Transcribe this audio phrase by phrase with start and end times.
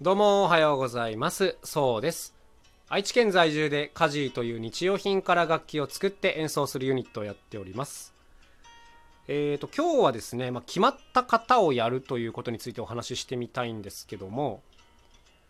[0.00, 1.56] どうもおはようございます。
[1.64, 2.32] そうです。
[2.88, 8.14] 愛知県在住でカジーという日用品から楽器を作って演奏するユニットをやっております。
[9.26, 14.62] えーと今日はですね、まあ、決まった型をやるということについてお話ししてみたいんですけども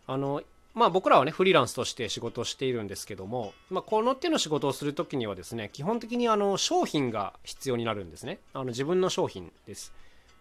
[0.07, 0.41] あの
[0.73, 8.39] まあ僕らはねフリーランスとして仕事をしているんですけども、まあ、この手の仕事をする時にはですね基本的にあの商品が必要になるんですね。
[8.55, 9.93] あの自分の商品です。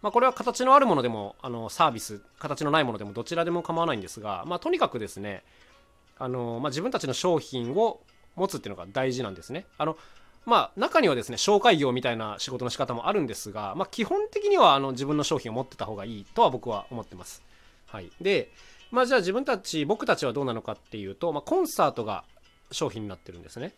[0.03, 5.43] まあ、これは形のあるものでもあのサービス形のないものでもどちらでも構わないんですが、まあ、とにかくですね
[6.19, 8.01] あの、まあ、自分たちの商品を
[8.37, 9.67] 持つっていうのが大事なんですね。
[9.77, 9.97] あの
[10.47, 17.43] まあ、中にはですね紹介業みたいな仕事の仕方もあるんですが、まあ、基本的にはあの自分の商品を持ってた方がいいとは僕は思ってます。
[17.87, 18.51] はい、で、
[18.91, 22.25] まあ、じゃあ自分たち僕たちはどうなのかっていうと、まあ、コンサートが
[22.73, 23.75] 商品になってるんですね。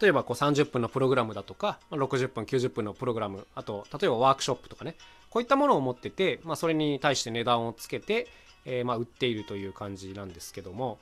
[0.00, 4.94] 例えばこう30分のプログラムだとか60分90分のプログラムあと例えばワークショップとかね
[5.30, 8.28] こういったものを持ってて、まあ、それに対して値段をつけて、
[8.64, 10.98] えー、まあ売っているという感じなんですけども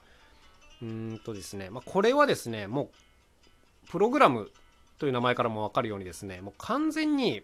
[0.82, 2.84] うんとですね、まあ、これはですねも
[3.86, 4.50] うプログラム
[4.98, 7.42] という名前からも分かるようにですねもう完全に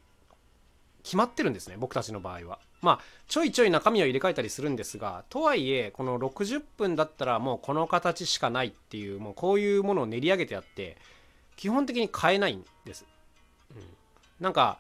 [1.03, 2.59] 決まってるんですね僕たちの場合は。
[2.83, 10.99] まあちょいちょい中身を入れ替えたりするんですがとはいえこの60分だったらもうこの形しかないっていうもうこういうものを練り上げてあって
[11.57, 13.05] 基本的に買えないんです。
[13.75, 13.83] うん、
[14.41, 14.79] なんか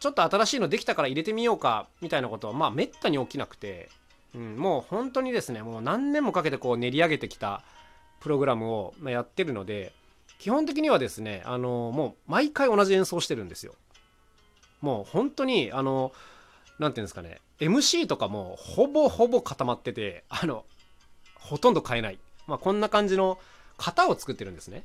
[0.00, 3.88] ちょっと新しいのできたから入れてみようかみたいなことはまあめったに起きなくて、
[4.34, 7.62] うん、もう本当にですねもう何年もかけてこう練り上げてきた
[8.20, 9.92] プログラムをやってるので
[10.38, 13.74] 基本的にはですねあのもう毎回同じ演奏してるんですよ。
[14.80, 16.12] もう本当にあの
[16.78, 20.64] 何て言うんですかね MC とかもほぼほぼ固まっててあの
[21.36, 23.38] ほとんど変えない、まあ、こんな感じの
[23.78, 24.84] 型を作ってるんですね。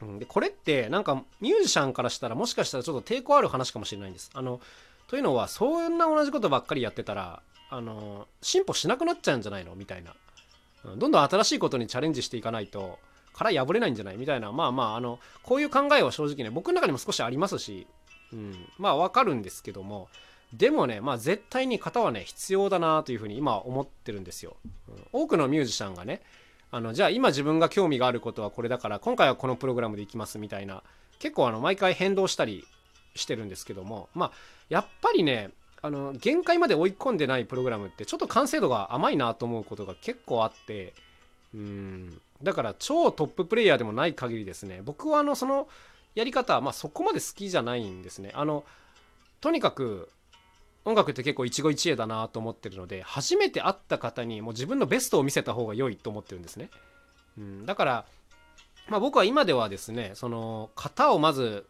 [0.00, 4.30] うん、でこれってなんかミュージシャンからしたらもしかしたらちょっと抵抗ある話かもしれないんです。
[4.34, 4.60] あの
[5.08, 9.74] というのはそんな同じことばっかりやってたらあの進歩しなくなっちゃうんじゃないの？
[9.74, 10.14] みたいな、
[10.84, 12.98] うん、どんどん新しいことにチャレンジしていかないと
[13.32, 14.16] 殻破れないんじゃない？
[14.16, 14.52] みたいな。
[14.52, 17.86] まあまああのこういう考えは正直ね僕の中にも少しありますし、
[18.32, 20.08] うん、まあわかるんですけども。
[20.50, 24.56] でもねまあ絶対に型はね必要だなというふうに今思ってるんですよ、
[24.88, 26.22] うん、多くのミュージシャンがね
[26.70, 30.82] あのじゃあ今自分が興味があることはこれだから今回はこのプログラムでいきますみたいな
[31.18, 32.66] 結構あの毎回変動したり
[33.14, 34.32] してるんですけどもまあ
[34.68, 40.92] やっぱりねあの限界まで追い込んでないプログラムってちょっと完成度が甘いなと思うことが結構あって
[41.54, 42.20] うん。
[42.42, 45.68] だから超トッププレイヤーでもない限りですね僕はあのその
[46.14, 48.32] やり方まあそこまで好きじゃないんですね。
[48.34, 48.64] あの
[49.40, 50.08] とにかく
[50.84, 56.70] 音楽って結構一期一会だなと思ってるので初めて会った方にもう自分のベストを見せた方が良いと思ってるんですね、
[57.36, 58.04] うん、だから、
[58.88, 61.66] まあ、僕は今ではですねその型をまず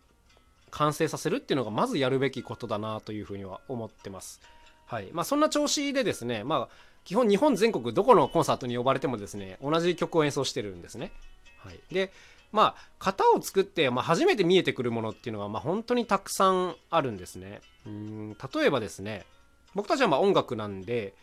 [0.70, 4.40] 完成させるっていうのがまずやるべきことだなというふうには思ってます。
[4.86, 5.08] はい。
[5.12, 11.12] まあそんな調子でですねまあ基本日本全国どこのコンサートに呼ばれてもですね同じ曲を演奏してるんですね。
[11.58, 11.80] はい。
[11.90, 12.12] で
[12.52, 17.60] まあ型を作って、まあ、初めて見えてくるものっていうのは、まあ、本当にたくさんあるんですね。
[17.86, 19.24] うん例えばですね
[19.74, 21.14] 僕たちはまあ音楽なんで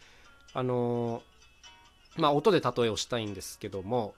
[0.54, 4.14] あのー、まあ音で例えをしたいんですけども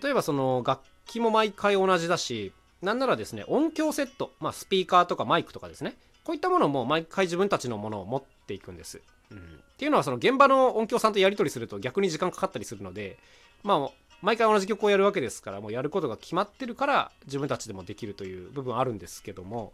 [0.00, 2.52] 例えばその楽器も毎回同じだし
[2.82, 9.00] なんならですね音響セット、まあ、スピーカーとかマイクとかですねこういったものも毎回自分たちのものを持っていくんです。
[9.30, 9.40] うん、っ
[9.76, 13.16] ていうのはその現場の音響さんとやり取りすると逆に時間かかったりするので
[13.62, 13.90] まあ
[14.22, 19.72] 毎回同じ曲をやるわけですからもうやることが決まってるから自分たちでもできるという部分あるんですけども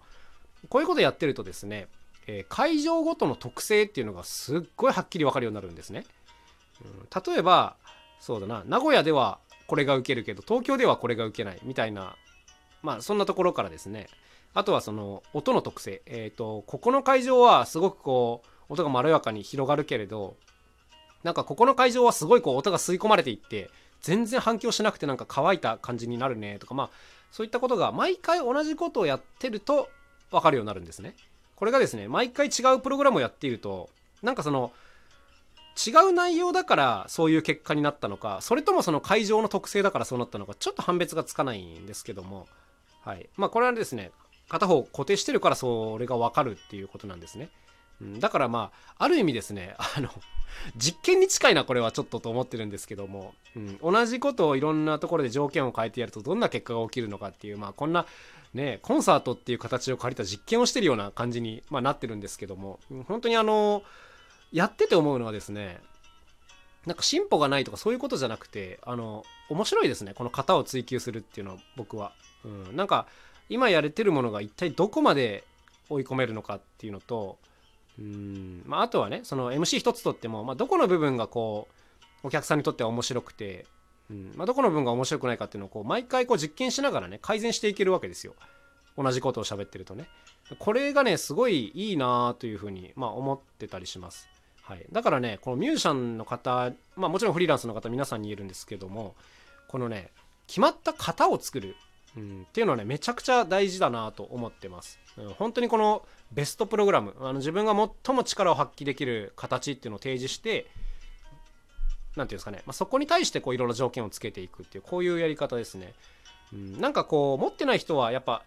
[0.69, 1.89] こういうことやってるとですね、
[2.27, 6.05] えー、会場ごとの特性っていうのがすっごいはっきり分かるようになるんですね。
[6.85, 7.77] うん、例えば
[8.21, 12.17] そうだな名古屋ではこれが受けるけど東京ではこれが受けないみたいな
[12.83, 14.09] まあそんなところからですね
[14.55, 20.37] あとはその音の特性えっ、ー、とここの会場はすごくこう音がまろやかに広がるけれど
[21.23, 23.71] なんかここの会場はすごいこう音が吸い込まれていって
[24.03, 26.91] 全然反響しなくてなんか乾いた感じになるねとかまあ
[27.33, 29.89] そういったことが毎回同じことをやってると
[30.31, 31.15] 分かるようになるんですね。
[31.55, 33.89] これがですね毎回違うプログラムをやっていると
[34.23, 34.73] なんかその
[35.77, 42.47] 違う内容だからそういう結果になったのかそれともその会場の特性だからそうなったのかちょっと判別がつかないんですけども
[43.03, 44.11] はいまあこれはですね
[44.49, 47.49] 片方固定してるからそれが分かるっていうことなんですね。
[48.19, 50.11] だからまあある意味ですねあの
[50.77, 58.07] 実験に近いなこれはちょっとと思ってるんですけども、うん、同じことをいろんなところで条件を変えてやるとどんな結果が起きるのかっていうまあこんな
[58.55, 63.83] ねコンサートっていう形を借りた実験をしてるような感じに、まあ、なってるんですけども本当にあの
[64.53, 65.79] やってて思うのはですね
[66.87, 72.13] なんか進歩がないとかそういうことじゃなくてあの面白いですねこの型を追求するっていうのは僕は、
[72.45, 73.07] うん、なんか
[73.49, 75.45] 今やれてるものが一体どこまで
[75.89, 77.39] 追い込めるのかっていうのと
[77.99, 78.63] うん。
[78.67, 81.69] まあ、あとはねその MC 一つとっても、まあ、どこの部分がこ
[82.23, 83.67] うお客さんにとっては面白くて、
[84.11, 84.33] うん。
[84.37, 88.35] まあ、どこの部分が面白くないかっていうのをこう毎回こう実験しながらね改善していけるわけですよ。
[88.97, 90.09] 同じことを喋ってるとね。
[90.59, 94.29] これがねすごいいいなというふうに、まあ、思ってたりします。
[94.63, 99.15] はい、だからねこのミュージシャンの方、まあ、もちろんフリーランスの方皆さんに言えるんですけども
[99.69, 100.11] このね
[100.49, 101.77] 決まった型を作る、
[102.17, 106.03] うん、っていうのはねめちゃくちゃ大事だなと思ってます、うん、本当にこの
[106.33, 107.75] ベストプログラムあの自分が
[108.05, 110.67] 最も力を発揮できる形っていうのを提示して
[112.17, 115.93] 何ていうんですかね、まあ、そこに対してこういろいろ条件をつけていくっていうこういうやり方ですね、
[116.53, 118.43] うん、なんかこう持ってない人はやっぱ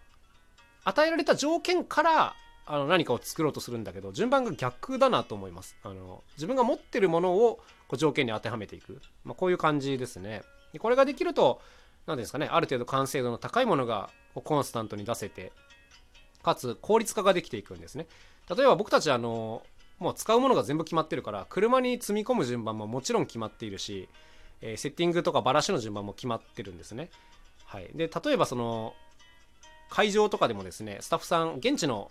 [0.84, 2.34] 与えられた条件から
[2.66, 5.76] あの何かを作ろうとするんだけど順番が逆だなと思います。
[5.82, 7.56] あの自分が持ってるものを
[7.88, 10.42] こう条件に当てはめていく、まあ、こういう感じですね。
[10.72, 11.60] でこれができると
[12.06, 15.52] 何ですかねある程度完成度の高いものがコンスタントに出せて
[16.42, 18.06] かつ効率化ができていくんですね。
[18.48, 19.62] 例えば僕たちあの
[19.98, 24.08] もう使うものが全部決まってるから車に積み込む順番ももちろん決まっているし、
[24.62, 27.10] えー、セッティングとかバラシの順番も決まってるんですね。
[27.66, 27.90] はい。
[27.94, 28.94] で例えばその
[29.90, 32.10] 会場とかでもですねスタッフさん現地の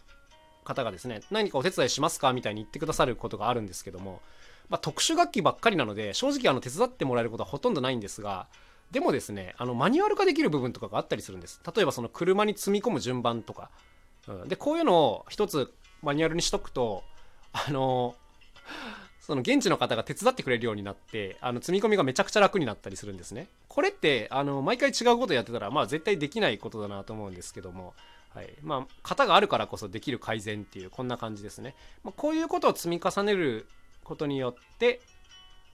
[0.63, 2.31] 方がですね何かお手伝いしますか？
[2.31, 4.21] みたいに言ってくださることがあるんですけども、
[4.69, 8.47] まあ、特殊楽器ばっかりなので正直あの手伝ってもらえることはほとんどないんですが
[8.91, 11.62] でもですねあのマニュアル化できる部分とかがあったりするんです。
[11.75, 13.69] 例えばその車に積み込む順番とか、
[14.27, 15.71] うん、でこういうのを一つ
[16.01, 17.03] マニュアルにしとくと
[17.53, 18.15] あの
[19.19, 23.47] その現地の方が手伝ってくれるようになってあの積み込みがめちゃくちゃ楽になったりするんですね。
[23.68, 27.94] これってあの毎回違うことやってたらまあ絶対できないことだなと思うんですけども。
[28.33, 28.50] はい。
[28.62, 33.68] まあ、型があるからこそできる改善っていうこんな感じですね、まあ、こういうことを積み重ねる
[34.03, 35.01] ことによって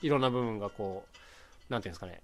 [0.01, 1.17] いろんな部分がこう
[1.69, 2.21] 何て言うんですかね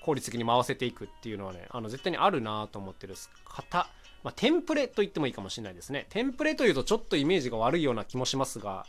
[0.00, 3.14] 効率的に回せていくっていうのはねあの絶対にあるなと思ってる
[3.44, 3.88] 方、
[4.22, 6.06] まあ、テンプレと言ってもいいかもしれないですね。
[6.10, 8.86] テンプレというとちょっとイメージが悪いような気もしますが、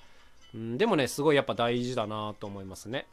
[0.53, 3.07] うん、でもねすごいやっぱ大事だなと思いますね。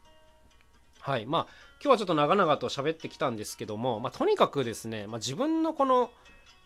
[0.99, 1.25] はい。
[1.25, 1.47] まあ
[1.81, 6.11] 今日はちょっと長々と喋ってきたんですけども、まあ、とにかくですね、まあ、自分のこの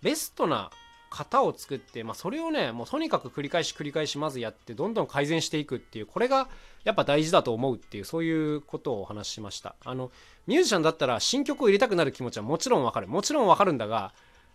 [0.02, 0.72] ベストな
[1.16, 6.48] 型を作って、まあ、それをねもうとにかく繰り返し繰り返しまずやってどんどん改善していくっていうこれが
[6.84, 9.76] やっぱ大事だと思うっていうそういうことをお話ししました。
[9.86, 10.12] あの
[10.48, 13.08] ミュージシャンだったら新曲を入れたくなる気持ちはもちろんわかる。
[13.08, 14.14] もちろんわかるんだが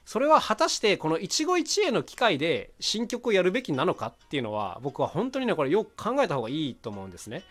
[0.09, 7.43] それは果たしてこの一期一会の機会で新曲をやるべきなのかっていうのは僕は本当にねこれよく考えた方がいいと思うんですね、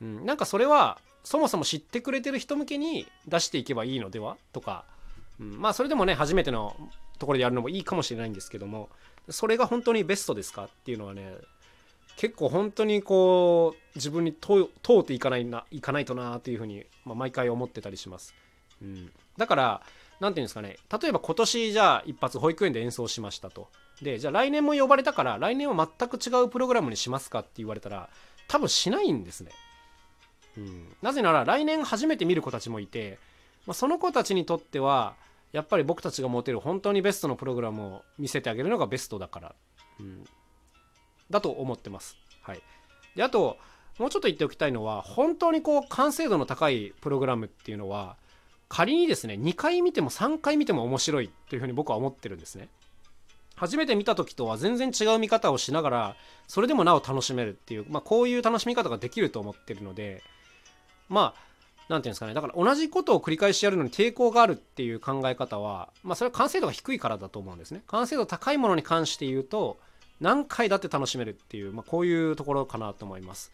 [0.00, 4.84] うん、なんかそれはそもそも知ってくれてる人向けに出していけばいいのではとか、
[5.40, 6.74] うん、まあそれでもね初めての
[7.18, 8.88] ところでやるのもいいかもしれないんですけども
[9.28, 11.34] それが本当にベストですかっていうのはね
[12.16, 14.66] 結構本当にこう自分に通
[15.00, 18.34] っていかないないかないとなっていうふうに、まあ、毎回思ってたりします、
[18.82, 19.82] うん、だから
[20.20, 23.68] 何て言うんですかね例えば今年じゃあ一発保育園で演奏しましたと。
[24.00, 28.08] でじゃあ来年も呼ばれたから来年は全く違うプログラムにしますかって言われたら
[28.48, 29.52] 多分しないんですね、
[30.58, 33.18] うん、なぜなら来年初めて見る子たちもいて、
[33.64, 35.14] まあ、その子たちにとっては
[35.52, 39.54] やっぱり僕たちが持てる本当にベストのプログラムを見せてあげるのがベストだから、
[40.00, 40.24] うん、
[41.30, 42.16] だと思ってます。
[42.42, 42.62] はい、
[43.14, 43.58] であと
[43.98, 48.16] もうちょっと言っておきたいのは本当にこう完成度の高いプログラムっていうのは
[48.68, 52.68] 仮にですね2回見ても3回見ても面白いというふうに僕は思ってるんですね。
[53.54, 56.16] 初めて見た時とは全然違う見方をしながら
[56.48, 60.22] それでもなお楽しめるっていう、まあ、こういう楽しみ方ができると思ってるので
[61.08, 61.51] まあ
[61.92, 62.32] 何ていうんですかね。
[62.32, 67.82] だから同じことを繰り返しやるのに抵抗があるっていう考え方はまあそれは完成度が低いからだと思うんですね。
[67.86, 69.76] 完成度高いものに関して言うと
[70.18, 73.52] 何回だって楽しめるっていう、まあ、こういうところかなと思います。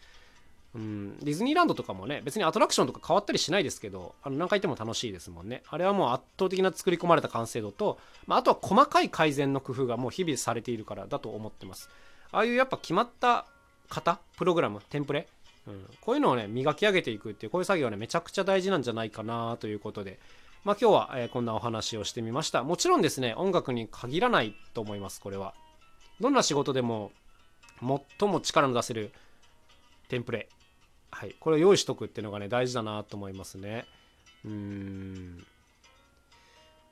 [0.73, 1.17] うん。
[1.19, 5.63] ディズニーランドとかもね別にアトラクションとか変わったりしないですけどあの何回行っても楽しいですもんね。
[5.67, 11.89] あれはもう圧倒的な作り込まれた完成度と、まあ、あとは細かい改善の工夫がもう日々されているからだと思ってます。
[12.31, 13.45] ああいうやっぱ決まった
[13.89, 15.27] 型プログラムテンプレ
[15.69, 20.19] うん、こういうのをね磨き上げていくっていうこういう作業はねめちゃくちゃ大事なんじゃないかなということで。
[20.65, 22.63] まあ今日は、えー、こんなお話をしてみました。
[22.63, 25.53] もちろんですね音楽に限らないと思いますこれは。
[26.19, 27.11] どんな仕事でも
[27.79, 29.13] 最も力の出せる
[30.09, 30.49] テンプレ。
[31.11, 31.35] はい。
[31.39, 33.85] これを用意しとくっていうのがね大事だなと思いますね。
[34.43, 35.45] うーん。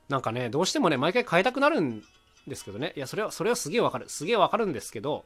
[0.08, 2.04] なんかねどうしてもね毎回変えたくなるん
[2.48, 2.94] ですけどね。
[2.96, 4.08] いやそれはそれはすげえわかる。
[4.08, 5.26] すげえわかるんですけど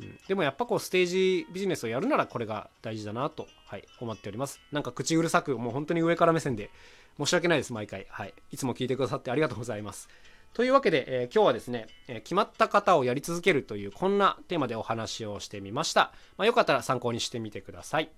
[0.00, 4.60] うん、でもやっぱこうステージビジネスをやるならこれが大事だなと、はい、思っております。
[4.72, 6.70] なんか口うるさく、もう本当に上から目線で
[7.18, 8.06] 申し訳ないです、毎回。
[8.10, 8.34] はい。
[8.50, 10.08] いつも聞いてくださってありがとうございます。
[10.52, 16.12] というわけで、えー、今日はですね、えー、決まった方をやり続けるというこんなテーマでお話をしてみました。
[16.38, 18.10] まあ、よかったら参考にしてみてください。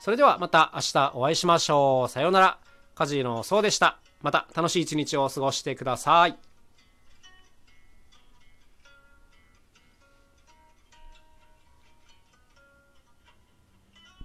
[0.00, 2.08] それではまた明日お会いしましょう。
[2.10, 2.58] さようなら。
[2.94, 3.98] カジのそうでした。
[4.22, 6.53] また楽しい一日を過ごしてください。